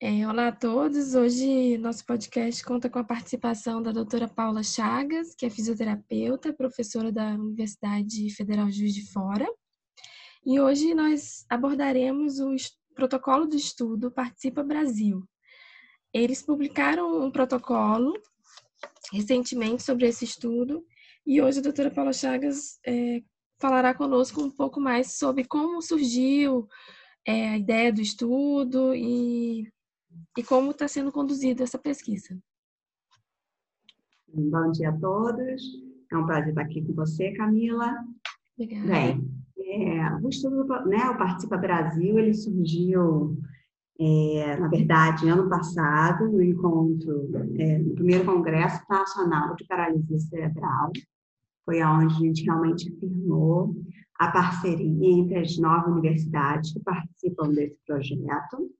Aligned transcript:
É, 0.00 0.24
olá 0.28 0.46
a 0.46 0.52
todos. 0.52 1.16
Hoje 1.16 1.76
nosso 1.76 2.06
podcast 2.06 2.62
conta 2.62 2.88
com 2.88 3.00
a 3.00 3.04
participação 3.04 3.82
da 3.82 3.90
doutora 3.90 4.28
Paula 4.28 4.62
Chagas, 4.62 5.34
que 5.34 5.44
é 5.44 5.50
fisioterapeuta, 5.50 6.52
professora 6.52 7.10
da 7.10 7.30
Universidade 7.30 8.32
Federal 8.32 8.70
Juiz 8.70 8.94
de 8.94 9.10
Fora. 9.10 9.44
E 10.46 10.60
hoje 10.60 10.94
nós 10.94 11.44
abordaremos 11.50 12.38
o 12.38 12.54
protocolo 12.94 13.44
do 13.44 13.56
estudo 13.56 14.08
Participa 14.08 14.62
Brasil. 14.62 15.28
Eles 16.14 16.42
publicaram 16.42 17.20
um 17.20 17.32
protocolo 17.32 18.12
recentemente 19.12 19.82
sobre 19.82 20.06
esse 20.06 20.24
estudo 20.24 20.86
e 21.26 21.42
hoje 21.42 21.58
a 21.58 21.62
doutora 21.62 21.90
Paula 21.90 22.12
Chagas 22.12 22.78
é, 22.86 23.20
falará 23.60 23.92
conosco 23.92 24.40
um 24.40 24.50
pouco 24.50 24.78
mais 24.78 25.18
sobre 25.18 25.44
como 25.44 25.82
surgiu 25.82 26.68
é, 27.26 27.48
a 27.48 27.58
ideia 27.58 27.92
do 27.92 28.00
estudo 28.00 28.94
e 28.94 29.66
e 30.36 30.42
como 30.42 30.70
está 30.70 30.86
sendo 30.88 31.12
conduzida 31.12 31.64
essa 31.64 31.78
pesquisa. 31.78 32.38
Bom 34.28 34.70
dia 34.72 34.90
a 34.90 34.98
todos. 34.98 35.62
É 36.10 36.16
um 36.16 36.26
prazer 36.26 36.50
estar 36.50 36.62
aqui 36.62 36.82
com 36.82 36.92
você, 36.94 37.32
Camila. 37.32 37.92
Obrigada. 38.56 38.86
Bem, 38.86 39.30
é, 39.58 40.14
o 40.22 40.28
estudo, 40.28 40.66
né, 40.86 41.10
o 41.10 41.18
Participa 41.18 41.56
Brasil, 41.56 42.18
ele 42.18 42.34
surgiu, 42.34 43.38
é, 43.98 44.56
na 44.58 44.68
verdade, 44.68 45.28
ano 45.28 45.48
passado, 45.48 46.28
no 46.28 46.42
encontro, 46.42 47.30
é, 47.58 47.78
no 47.78 47.94
primeiro 47.94 48.24
Congresso 48.24 48.82
Nacional 48.88 49.54
de 49.56 49.66
Paralisia 49.66 50.18
Cerebral. 50.18 50.92
Foi 51.64 51.82
onde 51.82 52.14
a 52.14 52.18
gente 52.18 52.44
realmente 52.44 52.90
firmou 52.98 53.74
a 54.18 54.30
parceria 54.30 55.10
entre 55.10 55.38
as 55.38 55.58
nove 55.58 55.90
universidades 55.90 56.72
que 56.72 56.80
participam 56.80 57.50
desse 57.50 57.76
projeto, 57.86 58.70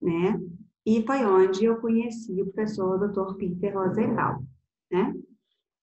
né? 0.00 0.40
E 0.86 1.04
foi 1.04 1.24
onde 1.24 1.64
eu 1.64 1.76
conheci 1.76 2.40
o 2.40 2.50
professor 2.52 2.98
Dr. 2.98 3.34
Peter 3.36 3.76
Rosenbaum, 3.76 4.44
né? 4.90 5.14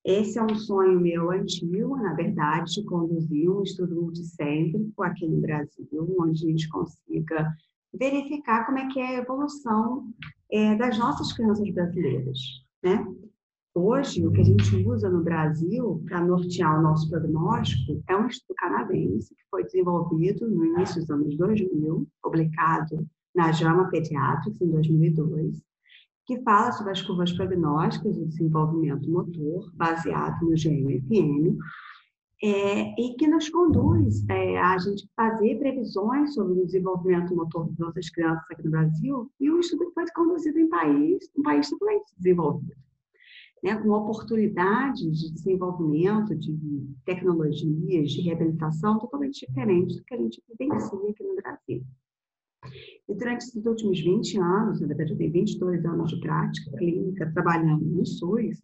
Esse 0.04 0.40
é 0.40 0.44
um 0.44 0.56
sonho 0.56 1.00
meu 1.00 1.32
antigo, 1.32 1.98
na 1.98 2.14
verdade, 2.14 2.76
de 2.76 2.84
conduzir 2.86 3.50
um 3.50 3.62
estudo 3.62 3.94
multicêntrico 3.96 5.04
aqui 5.04 5.28
no 5.28 5.42
Brasil, 5.42 6.16
onde 6.18 6.46
a 6.46 6.50
gente 6.50 6.70
consiga 6.70 7.54
verificar 7.94 8.66
como 8.66 8.80
é 8.80 8.88
que 8.88 9.00
é 9.00 9.18
a 9.18 9.22
evolução 9.22 10.10
é, 10.50 10.76
das 10.76 10.98
nossas 10.98 11.34
crianças 11.34 11.70
brasileiras, 11.72 12.40
né? 12.82 13.06
Hoje, 13.76 14.26
o 14.26 14.32
que 14.32 14.42
a 14.42 14.44
gente 14.44 14.76
usa 14.88 15.10
no 15.10 15.24
Brasil 15.24 16.02
para 16.08 16.26
nortear 16.26 16.80
o 16.80 16.82
nosso 16.82 17.08
prognóstico 17.10 18.02
é 18.08 18.16
um 18.16 18.26
estudo 18.26 18.56
canadense 18.56 19.36
que 19.36 19.44
foi 19.52 19.64
desenvolvido 19.66 20.50
no 20.50 20.66
início 20.66 21.02
dos 21.02 21.12
anos 21.12 21.38
2000, 21.38 22.08
publicado 22.24 23.08
na 23.36 23.52
JAMA 23.52 23.90
Pediatrics, 23.90 24.62
em 24.62 24.72
2002, 24.72 25.62
que 26.26 26.42
fala 26.42 26.72
sobre 26.74 26.92
as 26.92 27.02
curvas 27.02 27.32
prognósticas 27.32 28.18
do 28.18 28.26
desenvolvimento 28.26 29.10
motor, 29.10 29.72
baseado 29.76 30.42
no 30.42 30.56
GMFM, 30.56 31.58
é, 32.44 33.02
e 33.02 33.16
que 33.16 33.28
nos 33.28 33.50
conduz 33.50 34.28
é, 34.30 34.60
a 34.60 34.78
gente 34.78 35.10
fazer 35.16 35.58
previsões 35.58 36.34
sobre 36.36 36.60
o 36.60 36.66
desenvolvimento 36.66 37.36
motor 37.36 37.68
das 37.68 37.78
nossas 37.78 38.10
crianças 38.10 38.44
aqui 38.52 38.64
no 38.66 38.72
Brasil, 38.72 39.32
e 39.40 39.50
um 39.50 39.60
estudo 39.60 39.90
foi 39.94 40.06
conduzido 40.14 40.60
em 40.60 40.70
país, 40.70 41.32
um 41.36 41.42
país 41.42 41.70
totalmente 41.70 42.12
desenvolvido, 42.18 42.76
né, 43.64 43.76
com 43.76 43.90
oportunidades 43.90 45.18
de 45.18 45.34
desenvolvimento 45.34 46.36
de 46.36 46.88
tecnologias, 47.06 48.12
de 48.12 48.22
reabilitação 48.22 49.00
totalmente 49.00 49.48
diferentes 49.48 49.96
do 49.96 50.04
que 50.04 50.14
a 50.14 50.18
gente 50.18 50.44
vivencia 50.48 51.10
aqui 51.10 51.24
no 51.24 51.36
Brasil. 51.36 51.84
E 53.08 53.14
durante 53.14 53.44
esses 53.44 53.66
últimos 53.66 54.00
20 54.00 54.38
anos, 54.38 54.82
na 54.82 54.88
verdade 54.88 55.12
eu 55.12 55.18
tenho 55.18 55.32
22 55.32 55.86
anos 55.86 56.12
de 56.12 56.20
prática 56.20 56.72
clínica 56.78 57.32
trabalhando 57.34 57.86
no 57.86 58.06
SUS, 58.06 58.62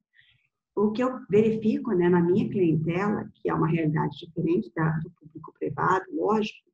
o 0.75 0.91
que 0.91 1.03
eu 1.03 1.19
verifico 1.29 1.91
né, 1.91 2.09
na 2.09 2.21
minha 2.21 2.49
clientela, 2.49 3.29
que 3.35 3.49
é 3.49 3.53
uma 3.53 3.67
realidade 3.67 4.17
diferente 4.17 4.71
da, 4.75 4.89
do 4.99 5.11
público 5.11 5.53
privado, 5.57 6.05
lógico, 6.11 6.67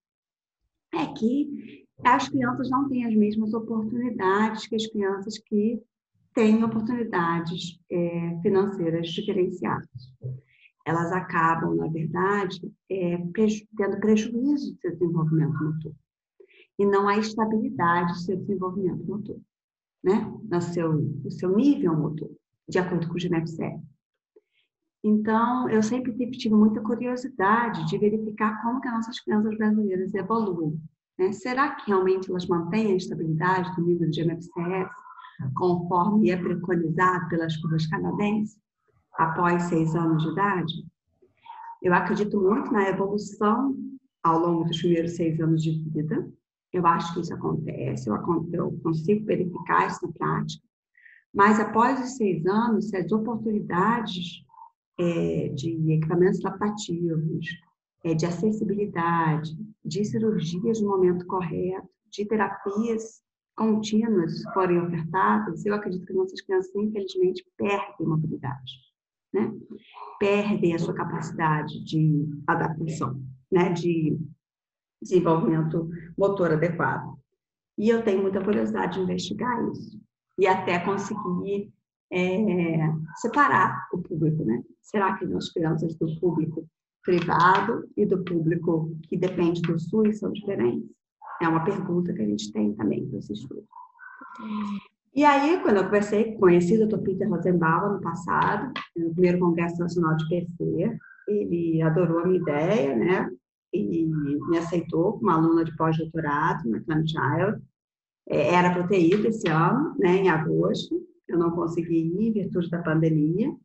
é 0.94 1.06
que 1.14 1.86
as 2.04 2.30
crianças 2.30 2.70
não 2.70 2.88
têm 2.88 3.06
as 3.06 3.14
mesmas 3.14 3.54
oportunidades 3.54 4.68
que 4.68 4.76
as 4.76 4.88
crianças 4.88 5.38
que 5.38 5.82
têm 6.34 6.64
oportunidades 6.64 7.80
é, 7.92 8.40
financeiras 8.42 9.10
diferenciadas. 9.10 9.90
Elas 10.86 11.12
acabam, 11.12 11.76
na 11.76 11.88
verdade, 11.88 12.72
é, 12.90 13.18
preju 13.34 13.68
tendo 13.78 14.00
prejuízo 14.00 14.74
do 14.74 14.80
seu 14.80 14.92
desenvolvimento 14.94 15.62
motor 15.62 15.94
e 16.80 16.86
não 16.86 17.10
há 17.10 17.18
estabilidade 17.18 18.14
do 18.14 18.20
seu 18.20 18.38
desenvolvimento 18.38 19.06
motor, 19.06 19.38
né? 20.02 20.34
No 20.50 20.62
seu, 20.62 20.94
no 20.94 21.30
seu 21.30 21.54
nível 21.54 21.94
motor, 21.94 22.32
de 22.70 22.80
acordo 22.80 23.06
com 23.10 23.16
o 23.16 23.18
GNEP-7. 23.18 23.82
Então, 25.04 25.70
eu 25.70 25.84
sempre 25.84 26.14
tive 26.32 26.56
muita 26.56 26.82
curiosidade 26.82 27.86
de 27.86 27.98
verificar 27.98 28.62
como 28.62 28.80
que 28.80 28.88
as 28.88 28.94
nossas 28.94 29.20
crianças 29.20 29.58
brasileiras 29.58 30.14
evoluem. 30.14 30.82
Né? 31.18 31.34
Será 31.34 31.76
que 31.76 31.88
realmente 31.88 32.30
elas 32.30 32.48
mantêm 32.48 32.94
a 32.94 32.96
estabilidade 32.96 33.76
do 33.76 33.86
nível 33.86 34.10
de 34.10 34.22
MFCS, 34.22 34.90
conforme 35.56 36.32
é 36.32 36.38
preconizado 36.38 37.28
pelas 37.28 37.56
curvas 37.58 37.86
canadenses, 37.88 38.58
após 39.18 39.64
seis 39.64 39.94
anos 39.96 40.24
de 40.24 40.32
idade? 40.32 40.74
Eu 41.82 41.94
acredito 41.94 42.40
muito 42.42 42.72
na 42.72 42.90
evolução 42.90 43.76
ao 44.24 44.40
longo 44.40 44.66
dos 44.66 44.78
primeiros 44.80 45.16
seis 45.16 45.40
anos 45.40 45.64
de 45.64 45.72
vida, 45.90 46.30
eu 46.72 46.86
acho 46.86 47.14
que 47.14 47.22
isso 47.22 47.34
acontece, 47.34 48.10
eu, 48.10 48.16
eu 48.54 48.80
consigo 48.84 49.26
verificar 49.26 49.88
isso 49.88 50.06
na 50.06 50.14
prática. 50.14 50.64
Mas 51.34 51.60
após 51.60 52.00
os 52.00 52.18
seis 52.18 52.46
anos, 52.46 52.90
se 52.90 52.98
as 52.98 53.12
oportunidades 53.12 54.44
é, 55.00 55.50
de 55.50 55.92
equipamentos 55.94 56.44
adaptativos, 56.44 57.46
é, 58.04 58.14
de 58.14 58.26
acessibilidade, 58.26 59.56
de 59.84 60.06
cirurgias 60.06 60.82
no 60.82 60.90
momento 60.90 61.26
correto, 61.26 61.88
de 62.12 62.26
terapias 62.26 63.22
contínuas 63.56 64.42
forem 64.54 64.80
ofertadas, 64.80 65.66
eu 65.66 65.76
acredito 65.76 66.06
que 66.06 66.14
nossas 66.14 66.42
crianças, 66.42 66.74
infelizmente, 66.76 67.46
perdem 67.58 68.08
mobilidade, 68.08 68.72
né? 69.34 69.54
Perdem 70.18 70.74
a 70.74 70.80
sua 70.80 70.94
capacidade 70.94 71.84
de 71.84 72.26
adaptação, 72.48 73.22
né? 73.52 73.72
De 73.74 74.18
desenvolvimento 75.02 75.90
motor 76.18 76.52
adequado. 76.52 77.18
E 77.78 77.90
eu 77.90 78.04
tenho 78.04 78.22
muita 78.22 78.44
curiosidade 78.44 78.96
de 78.96 79.04
investigar 79.04 79.64
isso 79.72 80.00
e 80.38 80.48
até 80.48 80.80
conseguir 80.80 81.72
é, 82.12 82.94
separar 83.16 83.88
o 83.94 84.00
público, 84.00 84.44
né? 84.44 84.62
Será 84.82 85.18
que 85.18 85.26
nós 85.26 85.52
crianças 85.52 85.96
do 85.96 86.20
público 86.20 86.66
privado 87.04 87.88
e 87.96 88.06
do 88.06 88.24
público 88.24 88.96
que 89.04 89.18
depende 89.18 89.62
do 89.62 89.80
SUS 89.80 90.20
são 90.20 90.32
diferentes? 90.32 90.90
É 91.42 91.48
uma 91.48 91.64
pergunta 91.64 92.14
que 92.14 92.22
a 92.22 92.26
gente 92.26 92.52
tem 92.52 92.74
também 92.74 93.08
para 93.08 93.20
esse 93.20 93.34
estudo. 93.34 93.66
E 95.16 95.24
aí, 95.24 95.62
quando 95.62 95.78
eu 95.78 95.86
conversei, 95.86 96.36
conheci 96.36 96.78
o 96.78 96.88
Dr. 96.88 97.00
Peter 97.00 97.30
Rosenbaum 97.30 97.94
no 97.94 98.02
passado, 98.02 98.74
no 98.96 99.12
primeiro 99.14 99.40
Congresso 99.40 99.80
Nacional 99.80 100.16
de 100.18 100.28
PC, 100.30 100.98
ele 101.28 101.82
adorou 101.82 102.20
a 102.20 102.28
minha 102.28 102.40
ideia, 102.40 102.96
né? 102.96 103.30
E 103.74 104.06
me 104.06 104.58
aceitou 104.58 105.14
como 105.20 105.30
aluna 105.30 105.64
de 105.64 105.76
pós-doutorado 105.76 106.70
na 106.70 106.80
Clanchild. 106.82 107.62
É, 108.28 108.54
era 108.54 108.72
para 108.72 108.88
ter 108.88 109.02
ido 109.02 109.28
esse 109.28 109.48
ano, 109.48 109.96
né, 109.98 110.18
em 110.18 110.30
agosto, 110.30 111.02
eu 111.28 111.38
não 111.38 111.52
consegui 111.52 112.00
ir 112.00 112.28
em 112.28 112.34
virtude 112.34 112.70
da 112.70 112.82
pandemia. 112.82 113.56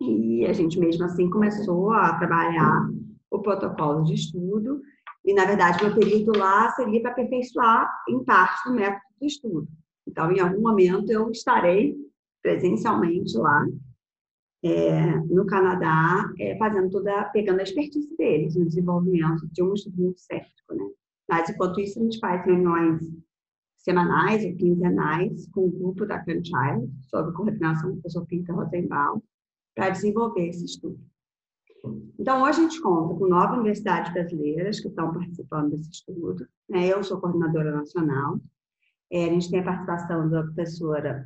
E 0.00 0.46
a 0.46 0.52
gente 0.52 0.78
mesmo 0.78 1.04
assim 1.04 1.30
começou 1.30 1.92
a 1.92 2.18
trabalhar 2.18 2.88
o 3.30 3.38
protocolo 3.40 4.04
de 4.04 4.14
estudo. 4.14 4.80
E, 5.24 5.34
na 5.34 5.44
verdade, 5.44 5.84
meu 5.84 5.94
período 5.94 6.36
lá 6.36 6.70
seria 6.72 7.00
para 7.00 7.12
aperfeiçoar, 7.12 7.88
em 8.08 8.24
parte, 8.24 8.68
do 8.68 8.74
método 8.74 9.02
de 9.20 9.26
estudo. 9.26 9.68
Então, 10.06 10.30
em 10.32 10.40
algum 10.40 10.62
momento, 10.62 11.10
eu 11.10 11.30
estarei 11.30 11.96
presencialmente 12.42 13.36
lá 13.36 13.66
é, 14.64 15.16
no 15.20 15.46
Canadá, 15.46 16.30
é, 16.38 16.56
fazendo 16.56 16.90
toda, 16.90 17.24
pegando 17.26 17.60
a 17.60 17.62
expertise 17.62 18.14
deles 18.16 18.56
no 18.56 18.66
desenvolvimento 18.66 19.46
de 19.52 19.62
um 19.62 19.74
estudo 19.74 20.14
cético, 20.16 20.74
né? 20.74 20.84
Mas, 21.28 21.50
enquanto 21.50 21.80
isso, 21.80 21.98
a 21.98 22.02
gente 22.02 22.18
faz 22.18 22.44
reuniões 22.44 23.02
semanais 23.76 24.44
ou 24.44 24.56
quinzenais 24.56 25.48
com 25.50 25.66
o 25.66 25.70
grupo 25.70 26.06
da 26.06 26.22
Child, 26.24 26.90
sob 27.02 27.32
coordenação 27.32 27.90
do 27.90 27.96
professor 28.00 28.26
Peter 28.26 28.54
Rosenbaum, 28.54 29.22
para 29.74 29.90
desenvolver 29.90 30.48
esse 30.48 30.64
estudo. 30.64 30.98
Então, 32.18 32.42
hoje 32.42 32.58
a 32.58 32.62
gente 32.62 32.80
conta 32.80 33.14
com 33.14 33.28
nove 33.28 33.54
universidades 33.54 34.12
brasileiras 34.12 34.80
que 34.80 34.88
estão 34.88 35.12
participando 35.12 35.70
desse 35.70 35.90
estudo. 35.90 36.46
Né? 36.68 36.88
Eu 36.88 37.02
sou 37.04 37.20
coordenadora 37.20 37.70
nacional. 37.70 38.40
É, 39.10 39.26
a 39.26 39.28
gente 39.28 39.50
tem 39.50 39.60
a 39.60 39.64
participação 39.64 40.28
da 40.28 40.42
professora 40.42 41.24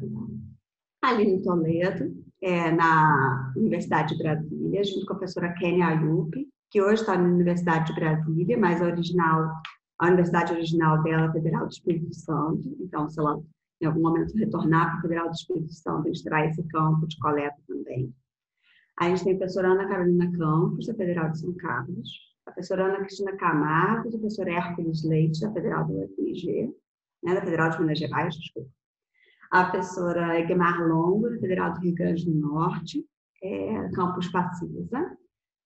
Aline 1.01 1.43
Toledo, 1.43 2.22
é, 2.43 2.73
na 2.73 3.53
Universidade 3.57 4.15
de 4.15 4.23
Brasília, 4.23 4.85
junto 4.85 5.07
com 5.07 5.13
a 5.13 5.17
professora 5.17 5.55
Kenia 5.55 5.87
Ayup, 5.87 6.49
que 6.71 6.83
hoje 6.83 7.03
está 7.03 7.17
na 7.17 7.29
Universidade 7.29 7.87
de 7.87 7.95
Brasília, 7.95 8.59
mas 8.59 8.81
é 8.81 8.85
original 8.85 9.53
A 9.99 10.07
universidade 10.07 10.53
original 10.53 11.03
dela 11.03 11.27
é 11.27 11.29
a 11.29 11.33
Federal 11.33 11.67
do 11.67 11.73
Espírito 11.73 12.13
Santo, 12.15 12.77
então, 12.81 13.09
se 13.09 13.21
ela 13.21 13.41
em 13.81 13.87
algum 13.87 14.03
momento 14.03 14.37
retornar 14.37 14.91
para 14.91 14.99
a 14.99 15.03
Federal 15.03 15.29
do 15.29 15.35
Espírito 15.35 15.73
Santo, 15.73 16.09
a 16.09 16.13
gente 16.13 16.25
traz 16.25 16.53
esse 16.53 16.69
campo 16.69 17.07
de 17.07 17.19
coleta 17.19 17.57
também. 17.67 18.15
A 18.99 19.09
gente 19.09 19.25
tem 19.25 19.35
a 19.35 19.39
professora 19.39 19.69
Ana 19.69 19.89
Carolina 19.89 20.31
Campos, 20.39 20.87
da 20.87 20.95
Federal 20.95 21.31
de 21.31 21.41
São 21.41 21.53
Carlos, 21.55 22.09
a 22.47 22.53
professora 22.53 22.87
Ana 22.87 22.99
Cristina 22.99 23.37
Camargo, 23.37 24.09
a 24.09 24.13
professora 24.13 24.53
Hércules 24.53 25.05
Leite, 25.05 25.41
da 25.41 25.53
Federal 25.53 25.85
do 25.85 25.95
UFMG, 25.95 26.73
né, 27.25 27.35
da 27.35 27.41
Federal 27.41 27.71
de 27.71 27.81
Minas 27.81 27.99
Gerais, 27.99 28.37
desculpa. 28.37 28.71
A 29.53 29.65
professora 29.65 30.41
Egmar 30.41 30.81
Longo, 30.81 31.29
Federal 31.39 31.75
do 31.75 31.81
Rio 31.81 31.95
Grande 31.95 32.25
do 32.25 32.35
Norte, 32.35 33.05
é, 33.43 33.91
campus 33.91 34.27
Pacisa. 34.29 35.15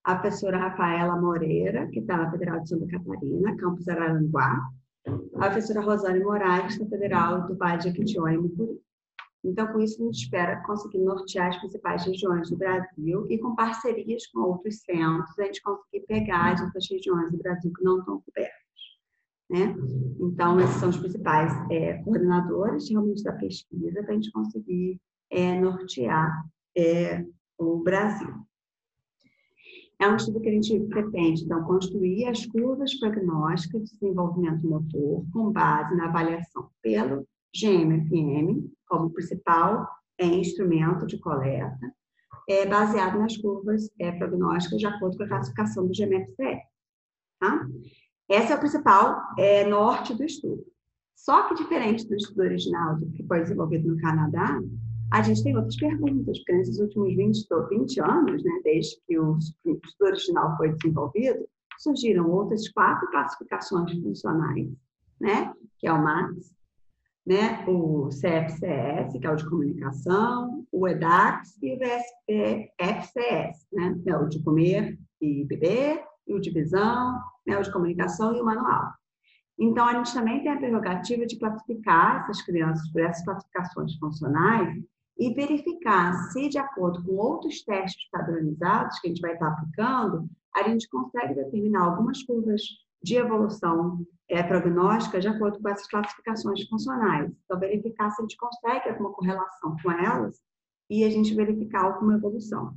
A 0.02 0.16
professora 0.16 0.58
Rafaela 0.58 1.14
Moreira, 1.20 1.86
que 1.86 2.00
está 2.00 2.16
na 2.16 2.28
Federal 2.28 2.58
de 2.58 2.68
Santa 2.68 2.86
Catarina, 2.88 3.56
campus 3.56 3.86
Araranguá. 3.86 4.60
A 5.36 5.50
professora 5.50 5.82
Rosane 5.82 6.18
Moraes, 6.18 6.76
da 6.76 6.86
Federal 6.86 7.46
do 7.46 7.56
Vale 7.56 7.78
de 7.78 7.84
Jequitinhonha 7.84 8.34
e 8.34 8.38
Mucuri. 8.38 8.80
Então, 9.44 9.68
com 9.68 9.78
isso, 9.78 10.02
a 10.02 10.06
gente 10.06 10.24
espera 10.24 10.64
conseguir 10.64 10.98
nortear 10.98 11.50
as 11.50 11.58
principais 11.58 12.04
regiões 12.04 12.50
do 12.50 12.56
Brasil 12.56 13.24
e 13.30 13.38
com 13.38 13.54
parcerias 13.54 14.26
com 14.26 14.40
outros 14.40 14.80
centros, 14.80 15.38
a 15.38 15.44
gente 15.44 15.62
conseguir 15.62 16.04
pegar 16.08 16.54
as 16.54 16.60
outras 16.60 16.90
regiões 16.90 17.30
do 17.30 17.38
Brasil 17.38 17.72
que 17.72 17.84
não 17.84 18.00
estão 18.00 18.20
cobertas. 18.20 18.55
Né? 19.48 19.74
Então, 20.20 20.58
esses 20.60 20.76
são 20.76 20.88
os 20.88 20.96
principais 20.96 21.52
é, 21.70 21.94
coordenadores 22.02 22.88
realmente 22.90 23.22
da 23.22 23.32
pesquisa 23.32 24.02
para 24.02 24.12
a 24.12 24.14
gente 24.14 24.32
conseguir 24.32 25.00
é, 25.30 25.60
nortear 25.60 26.44
é, 26.76 27.24
o 27.58 27.78
Brasil. 27.78 28.34
É 29.98 30.08
um 30.08 30.16
estudo 30.16 30.40
que 30.40 30.48
a 30.48 30.52
gente 30.52 30.78
pretende, 30.88 31.44
então, 31.44 31.64
construir 31.64 32.26
as 32.26 32.44
curvas 32.46 32.94
prognósticas 32.98 33.84
de 33.84 33.98
desenvolvimento 33.98 34.66
motor 34.66 35.24
com 35.32 35.50
base 35.50 35.96
na 35.96 36.06
avaliação 36.06 36.68
pelo 36.82 37.26
GMFM 37.54 38.68
como 38.86 39.10
principal 39.10 39.88
é, 40.18 40.26
instrumento 40.26 41.06
de 41.06 41.18
coleta, 41.18 41.94
é, 42.48 42.66
baseado 42.66 43.18
nas 43.18 43.36
curvas 43.36 43.90
é, 43.98 44.12
prognósticas 44.12 44.78
de 44.78 44.86
acordo 44.86 45.16
com 45.16 45.24
a 45.24 45.28
classificação 45.28 45.86
do 45.86 45.92
GMFCE. 45.92 46.60
Tá? 47.40 47.66
Esse 48.28 48.52
é 48.52 48.56
o 48.56 48.58
principal 48.58 49.22
é, 49.38 49.64
norte 49.64 50.14
do 50.14 50.24
estudo. 50.24 50.64
Só 51.14 51.48
que 51.48 51.54
diferente 51.54 52.06
do 52.06 52.14
estudo 52.14 52.42
original 52.42 52.96
que 53.14 53.26
foi 53.26 53.40
desenvolvido 53.40 53.88
no 53.88 54.00
Canadá, 54.00 54.60
a 55.12 55.22
gente 55.22 55.42
tem 55.42 55.56
outras 55.56 55.76
perguntas, 55.76 56.38
porque 56.38 56.52
nesses 56.52 56.78
últimos 56.78 57.14
20, 57.14 57.46
20 57.70 58.00
anos, 58.00 58.44
né, 58.44 58.60
desde 58.64 59.00
que 59.06 59.18
o 59.18 59.38
estudo 59.38 59.84
original 60.02 60.56
foi 60.56 60.72
desenvolvido, 60.72 61.48
surgiram 61.78 62.30
outras 62.30 62.68
quatro 62.68 63.08
classificações 63.10 63.92
funcionais, 64.02 64.68
né, 65.20 65.52
que 65.78 65.86
é 65.86 65.92
o 65.92 66.02
MAX, 66.02 66.52
né, 67.24 67.64
o 67.66 68.08
CFCS, 68.08 69.18
que 69.18 69.26
é 69.26 69.30
o 69.30 69.36
de 69.36 69.48
comunicação, 69.48 70.66
o 70.72 70.88
EDAX 70.88 71.56
e 71.62 71.74
o 71.74 71.78
FCS, 72.78 73.66
né, 73.72 73.96
é 74.06 74.16
o 74.16 74.28
de 74.28 74.42
comer 74.42 74.98
e 75.20 75.44
beber, 75.44 76.02
o 76.26 76.38
de 76.38 76.50
visão, 76.50 77.20
né, 77.46 77.58
o 77.58 77.62
de 77.62 77.72
comunicação 77.72 78.34
e 78.34 78.40
o 78.40 78.44
manual. 78.44 78.92
Então, 79.58 79.86
a 79.86 79.94
gente 79.94 80.12
também 80.12 80.42
tem 80.42 80.52
a 80.52 80.58
prerrogativa 80.58 81.24
de 81.24 81.38
classificar 81.38 82.22
essas 82.22 82.42
crianças 82.42 82.90
por 82.90 83.00
essas 83.00 83.24
classificações 83.24 83.96
funcionais 83.96 84.82
e 85.18 85.32
verificar 85.32 86.12
se, 86.30 86.48
de 86.48 86.58
acordo 86.58 87.02
com 87.02 87.12
outros 87.12 87.62
testes 87.62 88.08
padronizados 88.10 88.98
que 88.98 89.06
a 89.06 89.10
gente 89.10 89.22
vai 89.22 89.32
estar 89.32 89.48
aplicando, 89.48 90.28
a 90.54 90.62
gente 90.64 90.88
consegue 90.88 91.34
determinar 91.34 91.84
algumas 91.84 92.22
curvas 92.22 92.60
de 93.02 93.16
evolução 93.16 94.06
é, 94.28 94.42
prognóstica 94.42 95.20
de 95.20 95.28
acordo 95.28 95.60
com 95.60 95.68
essas 95.68 95.86
classificações 95.86 96.68
funcionais. 96.68 97.32
Então, 97.44 97.58
verificar 97.58 98.10
se 98.10 98.20
a 98.20 98.24
gente 98.24 98.36
consegue 98.36 98.90
alguma 98.90 99.12
correlação 99.12 99.76
com 99.82 99.90
elas 99.90 100.36
e 100.90 101.04
a 101.04 101.10
gente 101.10 101.34
verificar 101.34 101.84
alguma 101.84 102.16
evolução. 102.16 102.74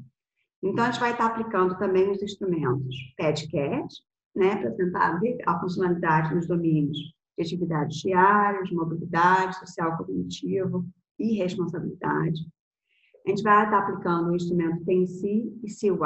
Então, 0.61 0.85
a 0.85 0.91
gente 0.91 0.99
vai 0.99 1.11
estar 1.11 1.25
aplicando 1.25 1.77
também 1.77 2.09
os 2.11 2.21
instrumentos 2.21 2.95
PEDCAT, 3.15 3.87
né, 4.35 4.57
para 4.57 4.71
tentar 4.71 5.19
ver 5.19 5.37
a 5.45 5.59
funcionalidade 5.59 6.35
nos 6.35 6.47
domínios 6.47 6.97
de 6.97 7.43
atividades 7.43 7.97
diárias, 7.97 8.71
mobilidade, 8.71 9.57
social 9.57 9.97
cognitivo 9.97 10.85
e 11.17 11.33
responsabilidade. 11.33 12.41
A 13.25 13.29
gente 13.29 13.43
vai 13.43 13.63
estar 13.63 13.79
aplicando 13.79 14.31
o 14.31 14.35
instrumento 14.35 14.83
TNC 14.85 15.53
e 15.63 15.91
o 15.91 15.99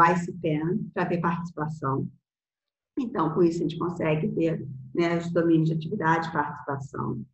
ICPAN 0.00 0.78
para 0.94 1.04
ver 1.04 1.20
participação. 1.20 2.08
Então, 2.98 3.32
com 3.34 3.42
isso, 3.42 3.58
a 3.58 3.62
gente 3.62 3.78
consegue 3.78 4.28
ter 4.28 4.66
né, 4.94 5.18
os 5.18 5.30
domínios 5.32 5.68
de 5.68 5.74
atividade 5.74 6.28
e 6.28 6.32
participação. 6.32 7.24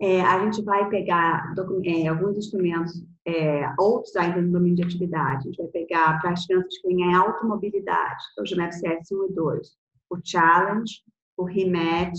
É, 0.00 0.20
a 0.20 0.44
gente 0.44 0.62
vai 0.62 0.88
pegar 0.88 1.54
é, 1.84 2.08
alguns 2.08 2.36
instrumentos, 2.36 3.04
é, 3.26 3.72
outros 3.78 4.14
ainda 4.16 4.40
no 4.40 4.52
domínio 4.52 4.76
de 4.76 4.82
atividade. 4.84 5.38
A 5.38 5.50
gente 5.50 5.58
vai 5.58 5.68
pegar 5.68 6.20
para 6.20 6.32
as 6.32 6.46
crianças 6.46 6.78
que 6.78 6.88
têm 6.88 7.14
automobilidade, 7.14 8.22
então, 8.32 8.44
o 8.44 8.48
GMFCS 8.48 9.12
1 9.12 9.30
e 9.30 9.32
2, 9.34 9.68
o 10.10 10.18
Challenge, 10.22 10.92
o 11.36 11.44
REMAT, 11.44 12.12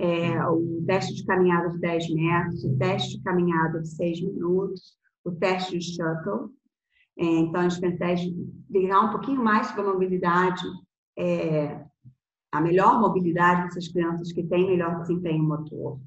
é, 0.00 0.44
o 0.46 0.82
teste 0.86 1.14
de 1.14 1.26
caminhada 1.26 1.70
de 1.70 1.78
10 1.78 2.14
metros, 2.14 2.64
o 2.64 2.76
teste 2.78 3.16
de 3.16 3.24
caminhada 3.24 3.80
de 3.80 3.88
6 3.88 4.22
minutos, 4.22 4.96
o 5.24 5.32
teste 5.32 5.78
de 5.78 5.84
shuttle. 5.84 6.50
É, 7.18 7.24
então, 7.24 7.60
a 7.60 7.68
gente 7.68 7.80
pretende 7.80 8.32
ligar 8.70 9.00
um 9.00 9.10
pouquinho 9.10 9.42
mais 9.42 9.66
sobre 9.66 9.82
a 9.82 9.92
mobilidade 9.92 10.62
é, 11.18 11.84
a 12.52 12.60
melhor 12.60 13.00
mobilidade 13.00 13.64
dessas 13.64 13.88
crianças 13.88 14.32
que 14.32 14.42
têm 14.44 14.66
melhor 14.66 15.00
desempenho 15.00 15.42
motor. 15.42 16.00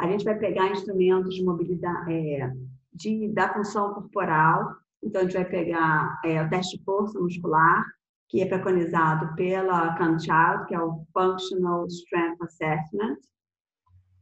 A 0.00 0.08
gente 0.08 0.24
vai 0.24 0.38
pegar 0.38 0.70
instrumentos 0.70 1.34
de 1.34 1.44
mobilidade, 1.44 2.12
é, 2.12 2.52
de, 2.96 3.28
da 3.32 3.52
função 3.52 3.94
corporal, 3.94 4.74
então 5.02 5.20
a 5.20 5.24
gente 5.24 5.34
vai 5.34 5.44
pegar 5.44 6.20
é, 6.24 6.42
o 6.42 6.48
teste 6.48 6.78
de 6.78 6.84
força 6.84 7.18
muscular, 7.20 7.84
que 8.28 8.42
é 8.42 8.46
preconizado 8.46 9.34
pela 9.36 9.94
CANCHILD, 9.94 10.66
que 10.66 10.74
é 10.74 10.80
o 10.80 11.04
Functional 11.12 11.86
Strength 11.86 12.42
Assessment. 12.42 13.18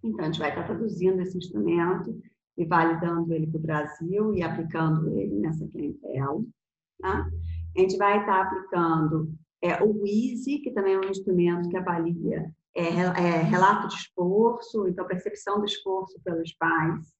Então, 0.02 0.20
a 0.20 0.24
gente 0.26 0.38
vai 0.38 0.50
estar 0.50 0.64
traduzindo 0.64 1.22
esse 1.22 1.38
instrumento 1.38 2.20
e 2.56 2.66
validando 2.66 3.32
ele 3.32 3.46
para 3.46 3.58
o 3.58 3.62
Brasil 3.62 4.34
e 4.34 4.42
aplicando 4.42 5.08
ele 5.18 5.34
nessa 5.36 5.66
clientela. 5.68 6.44
Tá? 7.00 7.26
A 7.76 7.80
gente 7.80 7.96
vai 7.96 8.20
estar 8.20 8.42
aplicando 8.42 9.32
é, 9.62 9.82
o 9.82 10.02
WISE, 10.02 10.58
que 10.58 10.72
também 10.72 10.94
é 10.94 10.98
um 10.98 11.10
instrumento 11.10 11.70
que 11.70 11.76
avalia 11.76 12.52
é, 12.76 12.82
é, 12.82 13.42
relato 13.42 13.88
de 13.88 13.94
esforço, 13.94 14.86
então 14.86 15.06
percepção 15.06 15.58
do 15.58 15.64
esforço 15.64 16.20
pelos 16.22 16.52
pais. 16.54 17.14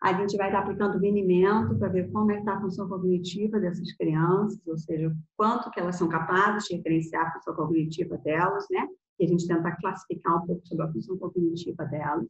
A 0.00 0.12
gente 0.12 0.36
vai 0.36 0.46
estar 0.46 0.60
aplicando 0.60 0.96
o 0.96 1.00
vinimento 1.00 1.76
para 1.76 1.88
ver 1.88 2.10
como 2.12 2.30
é 2.30 2.34
que 2.34 2.40
está 2.40 2.54
a 2.54 2.60
função 2.60 2.88
cognitiva 2.88 3.58
dessas 3.58 3.92
crianças, 3.94 4.60
ou 4.66 4.78
seja, 4.78 5.14
quanto 5.36 5.70
que 5.70 5.80
elas 5.80 5.96
são 5.96 6.08
capazes 6.08 6.68
de 6.68 6.76
referenciar 6.76 7.26
a 7.26 7.32
função 7.32 7.54
cognitiva 7.54 8.16
delas, 8.18 8.66
né? 8.70 8.86
E 9.18 9.24
a 9.24 9.28
gente 9.28 9.48
tenta 9.48 9.74
classificar 9.76 10.42
um 10.42 10.46
pouco 10.46 10.66
sobre 10.66 10.84
a 10.84 10.92
função 10.92 11.18
cognitiva 11.18 11.84
delas. 11.86 12.28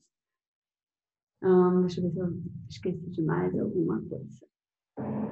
Hum, 1.42 1.82
deixa 1.82 2.00
eu 2.00 2.04
ver 2.04 2.12
se 2.12 2.20
eu 2.20 2.42
esqueci 2.68 3.10
de 3.10 3.22
mais 3.22 3.56
alguma 3.58 4.02
coisa. 4.02 4.46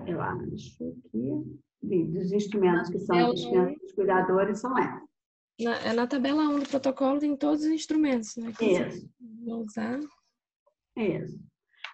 Eu 0.06 0.20
acho 0.20 0.94
que 1.10 2.04
dos 2.04 2.32
instrumentos 2.32 2.90
que 2.90 2.98
são 2.98 3.30
dos 3.30 3.44
dos 3.80 3.92
cuidadores 3.92 4.60
são 4.60 4.76
esses. 4.78 5.06
Na, 5.58 5.76
é 5.78 5.92
na 5.94 6.06
tabela 6.06 6.48
1 6.48 6.60
do 6.60 6.68
protocolo 6.68 7.18
tem 7.18 7.34
todos 7.34 7.64
os 7.64 7.70
instrumentos, 7.70 8.36
né? 8.36 8.52
Que 8.52 8.72
Isso. 8.72 9.08
Vão 9.44 9.62
usar. 9.62 9.98
Isso. 10.96 11.40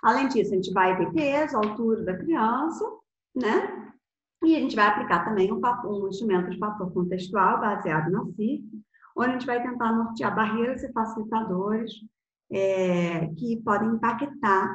Além 0.03 0.29
disso, 0.29 0.53
a 0.53 0.57
gente 0.57 0.73
vai 0.73 0.97
ver 0.97 1.13
peso, 1.13 1.57
altura 1.57 2.03
da 2.03 2.17
criança, 2.17 2.85
né? 3.35 3.93
E 4.45 4.57
a 4.57 4.59
gente 4.59 4.75
vai 4.75 4.87
aplicar 4.87 5.25
também 5.25 5.53
um, 5.53 5.61
um 5.87 6.09
instrumento 6.09 6.51
de 6.51 6.59
fator 6.59 6.93
contextual 6.93 7.61
baseado 7.61 8.11
na 8.11 8.25
CIF, 8.33 8.65
onde 9.17 9.29
a 9.29 9.33
gente 9.33 9.47
vai 9.47 9.63
tentar 9.63 9.93
nortear 9.93 10.35
barreiras 10.35 10.83
e 10.83 10.93
facilitadores 10.93 11.93
é, 12.51 13.29
que 13.39 13.63
podem 13.63 13.91
impactar 13.91 14.69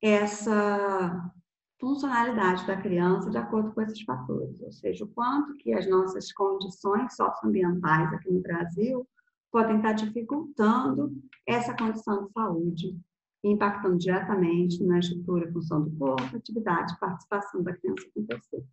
essa 0.00 1.30
funcionalidade 1.78 2.66
da 2.66 2.76
criança 2.76 3.28
de 3.28 3.36
acordo 3.36 3.72
com 3.72 3.82
esses 3.82 4.00
fatores, 4.02 4.60
ou 4.60 4.72
seja, 4.72 5.04
o 5.04 5.08
quanto 5.08 5.56
que 5.56 5.74
as 5.74 5.88
nossas 5.88 6.32
condições 6.32 7.14
socioambientais 7.14 8.12
aqui 8.14 8.32
no 8.32 8.40
Brasil 8.40 9.06
podem 9.50 9.76
estar 9.76 9.92
dificultando 9.92 11.12
essa 11.46 11.76
condição 11.76 12.24
de 12.24 12.32
saúde, 12.32 12.96
impactando 13.44 13.98
diretamente 13.98 14.82
na 14.84 14.98
estrutura 14.98 15.50
função 15.52 15.82
do 15.82 15.90
corpo, 15.96 16.36
atividade 16.36 16.98
participação 16.98 17.62
da 17.62 17.74
criança 17.74 18.06
com 18.14 18.24
você. 18.24 18.64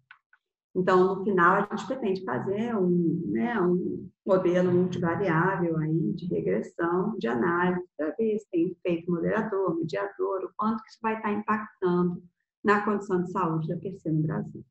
Então, 0.76 1.16
no 1.16 1.24
final, 1.24 1.56
a 1.56 1.76
gente 1.76 1.88
pretende 1.88 2.24
fazer 2.24 2.76
um, 2.76 3.24
né, 3.28 3.60
um 3.60 4.08
modelo 4.26 4.72
multivariável 4.72 5.78
aí 5.78 6.14
de 6.14 6.28
regressão, 6.28 7.18
de 7.18 7.28
análise, 7.28 7.84
para 7.98 8.12
ver 8.12 8.38
se 8.38 8.50
tem 8.52 8.72
efeito 8.72 9.12
moderador, 9.12 9.76
mediador, 9.76 10.46
o 10.46 10.54
quanto 10.56 10.84
que 10.84 10.90
isso 10.90 11.00
vai 11.02 11.16
estar 11.16 11.34
impactando 11.34 12.22
na 12.64 12.86
condição 12.86 13.24
de 13.24 13.32
saúde 13.32 13.68
da 13.68 13.78
PC 13.78 14.12
no 14.12 14.22
Brasil. 14.22 14.64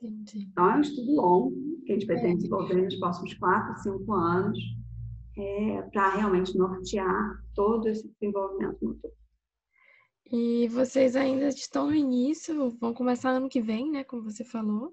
Entendi. 0.00 0.48
Então, 0.50 0.70
é 0.70 0.76
um 0.76 0.80
estudo 0.80 1.14
longo 1.14 1.52
que 1.84 1.92
a 1.92 1.94
gente 1.94 2.06
pretende 2.06 2.34
é. 2.34 2.36
desenvolver 2.36 2.82
nos 2.82 2.96
próximos 2.96 3.34
quatro, 3.34 3.82
cinco 3.82 4.12
anos 4.12 4.58
é, 5.36 5.82
para 5.92 6.10
realmente 6.10 6.56
nortear 6.56 7.42
todo 7.54 7.88
esse 7.88 8.08
desenvolvimento 8.08 8.78
mútuo. 8.80 9.10
E 10.32 10.68
vocês 10.68 11.14
ainda 11.16 11.48
estão 11.48 11.86
no 11.86 11.94
início, 11.94 12.70
vão 12.80 12.94
começar 12.94 13.30
ano 13.30 13.48
que 13.48 13.60
vem, 13.60 13.90
né? 13.90 14.04
Como 14.04 14.22
você 14.22 14.44
falou. 14.44 14.92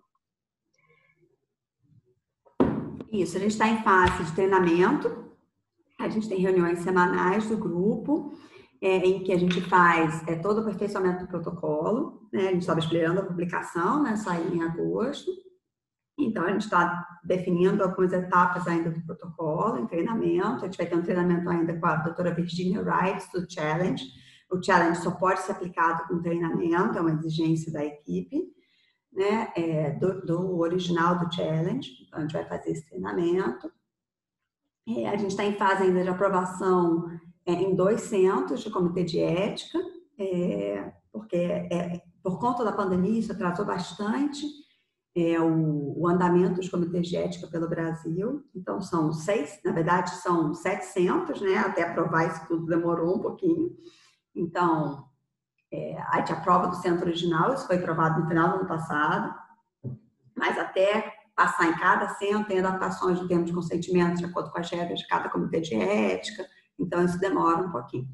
Isso, 3.11 3.38
a 3.38 3.39
gente 3.39 3.51
está 3.51 3.67
em 3.67 3.83
fase 3.83 4.23
de 4.23 4.31
treinamento. 4.33 5.31
A 6.00 6.07
gente 6.09 6.29
tem 6.29 6.39
reuniões 6.39 6.79
semanais 6.79 7.47
do 7.47 7.57
grupo, 7.57 8.33
é, 8.81 8.97
em 8.97 9.23
que 9.23 9.31
a 9.31 9.38
gente 9.38 9.61
faz 9.61 10.25
é, 10.27 10.35
todo 10.35 10.57
o 10.57 10.61
aperfeiçoamento 10.61 11.25
do 11.25 11.27
protocolo. 11.27 12.27
Né? 12.31 12.47
A 12.47 12.51
gente 12.51 12.61
estava 12.61 12.79
esperando 12.79 13.19
a 13.19 13.25
publicação, 13.25 14.01
né? 14.01 14.15
sair 14.15 14.53
em 14.53 14.63
agosto. 14.63 15.29
Então, 16.17 16.45
a 16.45 16.51
gente 16.51 16.63
está 16.63 17.05
definindo 17.23 17.83
algumas 17.83 18.13
etapas 18.13 18.67
ainda 18.67 18.91
do 18.91 19.01
protocolo, 19.01 19.79
em 19.79 19.88
treinamento. 19.88 20.61
A 20.61 20.65
gente 20.65 20.77
vai 20.77 20.85
ter 20.85 20.95
um 20.95 21.03
treinamento 21.03 21.50
ainda 21.50 21.77
com 21.79 21.85
a 21.85 21.95
doutora 21.97 22.33
Virginia 22.33 22.81
Wright, 22.81 23.31
do 23.33 23.51
Challenge. 23.51 24.03
O 24.51 24.62
Challenge 24.62 25.01
só 25.01 25.12
pode 25.12 25.41
ser 25.41 25.53
aplicado 25.53 26.08
com 26.08 26.22
treinamento, 26.22 26.98
é 26.98 27.01
uma 27.01 27.13
exigência 27.13 27.72
da 27.72 27.84
equipe, 27.86 28.51
né? 29.12 29.51
É, 29.55 29.91
do, 29.91 30.25
do, 30.25 30.60
original 30.60 31.20
do 31.20 31.34
Challenge. 31.34 31.89
Então, 32.05 32.20
a 32.20 32.22
gente 32.22 32.34
vai 32.34 32.46
fazer 32.46 32.72
esse 32.72 32.86
treinamento. 32.88 33.72
É, 34.88 35.08
a 35.08 35.15
gente 35.15 35.31
está 35.31 35.46
em 35.46 35.55
fase 35.55 35.84
ainda 35.84 36.03
de 36.03 36.10
aprovação 36.10 37.05
é, 37.46 37.53
em 37.53 37.75
dois 37.75 38.01
centros 38.01 38.62
de 38.62 38.70
comitê 38.70 39.03
de 39.03 39.20
ética, 39.20 39.79
é, 40.20 40.93
porque 41.12 41.38
é, 41.38 42.01
por 42.24 42.39
conta 42.39 42.63
da 42.63 42.72
pandemia 42.72 43.20
isso 43.20 43.31
atrasou 43.31 43.65
bastante 43.65 44.46
é, 45.15 45.39
o, 45.39 46.00
o, 46.00 46.08
andamento 46.08 46.55
dos 46.55 46.70
comitês 46.70 47.08
de 47.08 47.17
ética 47.17 47.48
pelo 47.48 47.67
Brasil. 47.67 48.43
Então, 48.55 48.81
são 48.81 49.12
seis, 49.12 49.60
na 49.63 49.72
verdade, 49.72 50.12
são 50.15 50.53
700, 50.53 51.41
né? 51.41 51.58
Até 51.58 51.84
aprovar 51.84 52.27
isso 52.27 52.48
tudo 52.48 52.65
demorou 52.65 53.17
um 53.17 53.20
pouquinho. 53.20 53.75
Então, 54.35 55.05
é, 55.71 56.01
a 56.09 56.17
gente 56.17 56.33
aprova 56.33 56.67
do 56.67 56.75
centro 56.75 57.05
original, 57.05 57.53
isso 57.53 57.67
foi 57.67 57.77
aprovado 57.77 58.21
no 58.21 58.27
final 58.27 58.50
do 58.50 58.55
ano 58.55 58.67
passado, 58.67 59.33
mas 60.35 60.57
até 60.57 61.13
passar 61.35 61.69
em 61.69 61.77
cada 61.77 62.09
centro 62.09 62.47
tem 62.47 62.59
adaptações 62.59 63.19
do 63.19 63.27
termo 63.27 63.45
de 63.45 63.53
consentimento 63.53 64.17
de 64.17 64.25
acordo 64.25 64.51
com 64.51 64.59
as 64.59 64.69
regras 64.69 65.00
de 65.00 65.07
cada 65.07 65.29
comitê 65.29 65.61
de 65.61 65.75
ética, 65.75 66.45
então 66.77 67.03
isso 67.03 67.19
demora 67.19 67.63
um 67.63 67.71
pouquinho. 67.71 68.07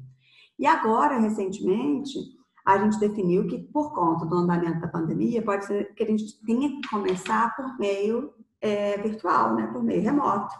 E 0.58 0.66
agora, 0.66 1.18
recentemente, 1.18 2.18
a 2.66 2.78
gente 2.78 2.98
definiu 2.98 3.46
que, 3.46 3.58
por 3.58 3.94
conta 3.94 4.26
do 4.26 4.36
andamento 4.36 4.80
da 4.80 4.88
pandemia, 4.88 5.42
pode 5.42 5.64
ser 5.64 5.94
que 5.94 6.02
a 6.02 6.06
gente 6.06 6.44
tenha 6.44 6.68
que 6.68 6.88
começar 6.88 7.56
por 7.56 7.78
meio 7.78 8.34
é, 8.60 8.98
virtual, 8.98 9.54
né, 9.54 9.66
por 9.68 9.82
meio 9.82 10.02
remoto. 10.02 10.54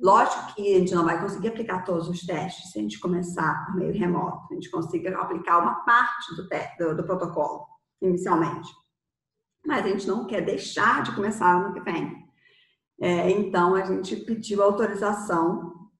Lógico 0.00 0.54
que 0.54 0.74
a 0.74 0.78
gente 0.78 0.94
não 0.94 1.04
vai 1.04 1.20
conseguir 1.20 1.48
aplicar 1.48 1.84
todos 1.84 2.08
os 2.08 2.20
testes 2.20 2.70
se 2.70 2.78
a 2.78 2.82
gente 2.82 2.98
começar 2.98 3.66
por 3.66 3.76
meio 3.76 3.92
remoto. 3.92 4.46
A 4.50 4.54
gente 4.54 4.70
consiga 4.70 5.18
aplicar 5.18 5.58
uma 5.58 5.84
parte 5.84 6.34
do, 6.34 6.48
do, 6.78 6.96
do 6.96 7.04
protocolo, 7.04 7.66
inicialmente. 8.00 8.70
Mas 9.66 9.84
a 9.84 9.88
gente 9.88 10.06
não 10.06 10.26
quer 10.26 10.40
deixar 10.40 11.02
de 11.02 11.14
começar 11.14 11.54
ano 11.54 11.74
que 11.74 11.80
vem. 11.80 12.26
É, 12.98 13.30
então, 13.30 13.74
a 13.74 13.84
gente 13.84 14.16
pediu 14.16 14.62
autorização 14.62 15.90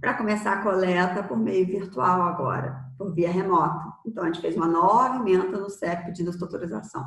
para 0.00 0.14
começar 0.14 0.54
a 0.54 0.62
coleta 0.62 1.22
por 1.22 1.36
meio 1.36 1.66
virtual 1.66 2.22
agora, 2.22 2.84
por 2.96 3.14
via 3.14 3.30
remota. 3.30 3.92
Então, 4.06 4.24
a 4.24 4.26
gente 4.26 4.40
fez 4.40 4.56
uma 4.56 4.66
nova 4.66 5.16
emenda 5.16 5.58
no 5.58 5.68
CEP 5.68 6.06
pedindo 6.06 6.30
essa 6.30 6.42
autorização. 6.42 7.04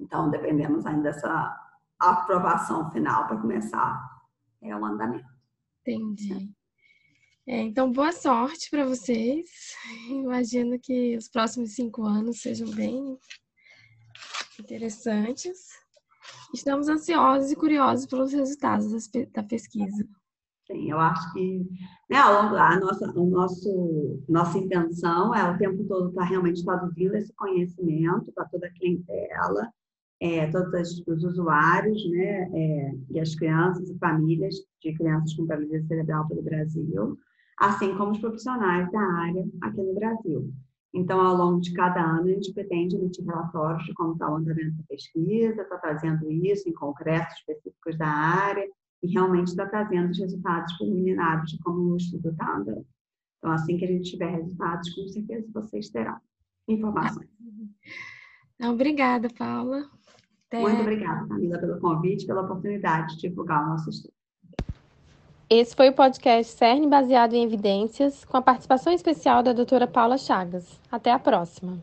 Então, 0.00 0.30
dependemos 0.30 0.86
ainda 0.86 1.12
dessa 1.12 1.56
aprovação 1.98 2.90
final 2.90 3.26
para 3.26 3.36
começar 3.36 4.02
é, 4.62 4.74
o 4.74 4.84
andamento. 4.84 5.37
Entendi. 5.90 6.54
É, 7.46 7.62
então, 7.62 7.90
boa 7.90 8.12
sorte 8.12 8.68
para 8.70 8.84
vocês. 8.84 9.48
Imagino 10.10 10.78
que 10.78 11.16
os 11.16 11.28
próximos 11.28 11.74
cinco 11.74 12.04
anos 12.04 12.42
sejam 12.42 12.70
bem 12.70 13.16
interessantes. 14.60 15.56
Estamos 16.52 16.88
ansiosos 16.88 17.50
e 17.50 17.56
curiosos 17.56 18.04
pelos 18.04 18.32
resultados 18.32 19.08
da 19.32 19.42
pesquisa. 19.42 20.06
Sim, 20.66 20.90
eu 20.90 20.98
acho 20.98 21.32
que 21.32 21.66
né, 22.10 22.18
a 22.18 22.78
nossa, 22.78 23.10
o 23.18 23.26
nosso, 23.30 24.22
nossa 24.28 24.58
intenção 24.58 25.34
é 25.34 25.50
o 25.50 25.56
tempo 25.56 25.82
todo 25.84 26.10
estar 26.10 26.20
tá 26.20 26.28
realmente 26.28 26.62
traduzindo 26.62 27.16
esse 27.16 27.32
conhecimento 27.32 28.30
para 28.32 28.44
toda 28.44 28.66
a 28.66 28.72
clientela, 28.72 29.72
é, 30.20 30.46
todos 30.50 31.02
os 31.06 31.24
usuários, 31.24 32.08
né, 32.10 32.50
é, 32.52 32.94
e 33.10 33.20
as 33.20 33.34
crianças 33.34 33.88
e 33.88 33.98
famílias 33.98 34.54
de 34.82 34.92
crianças 34.94 35.34
com 35.34 35.46
paralisia 35.46 35.82
cerebral 35.84 36.26
pelo 36.26 36.42
Brasil, 36.42 37.16
assim 37.58 37.96
como 37.96 38.12
os 38.12 38.18
profissionais 38.18 38.90
da 38.90 39.00
área 39.00 39.46
aqui 39.60 39.80
no 39.80 39.94
Brasil. 39.94 40.52
Então, 40.92 41.20
ao 41.20 41.36
longo 41.36 41.60
de 41.60 41.72
cada 41.74 42.02
ano, 42.02 42.28
a 42.28 42.32
gente 42.32 42.52
pretende 42.52 42.96
emitir 42.96 43.24
relatórios 43.24 43.84
de 43.84 43.92
como 43.94 44.14
está 44.14 44.30
o 44.30 44.36
andamento 44.36 44.76
da 44.76 44.84
pesquisa, 44.88 45.62
está 45.62 45.76
trazendo 45.78 46.30
isso 46.30 46.68
em 46.68 46.72
concretos 46.72 47.34
específicos 47.36 47.96
da 47.98 48.08
área, 48.08 48.66
e 49.02 49.12
realmente 49.12 49.48
está 49.48 49.66
trazendo 49.66 50.10
os 50.10 50.18
resultados 50.18 50.76
preliminares 50.76 51.50
de 51.50 51.58
como 51.58 51.92
o 51.92 51.96
estudo 51.96 52.30
está 52.30 52.56
andando. 52.56 52.86
Então, 53.38 53.52
assim 53.52 53.76
que 53.76 53.84
a 53.84 53.88
gente 53.88 54.10
tiver 54.10 54.30
resultados, 54.30 54.92
com 54.94 55.06
certeza 55.08 55.46
vocês 55.52 55.88
terão 55.90 56.18
informações. 56.66 57.28
Obrigada, 58.60 59.28
Paula. 59.30 59.88
Até... 60.48 60.60
Muito 60.60 60.80
obrigada, 60.80 61.28
Camila, 61.28 61.58
pelo 61.58 61.78
convite, 61.78 62.26
pela 62.26 62.42
oportunidade 62.42 63.16
de 63.16 63.28
divulgar 63.28 63.64
o 63.64 63.68
nosso 63.68 63.90
estudo. 63.90 64.14
Esse 65.50 65.74
foi 65.74 65.90
o 65.90 65.94
podcast 65.94 66.52
CERN 66.54 66.88
baseado 66.88 67.34
em 67.34 67.44
evidências, 67.44 68.24
com 68.24 68.36
a 68.36 68.42
participação 68.42 68.92
especial 68.92 69.42
da 69.42 69.52
doutora 69.52 69.86
Paula 69.86 70.18
Chagas. 70.18 70.80
Até 70.90 71.10
a 71.10 71.18
próxima. 71.18 71.76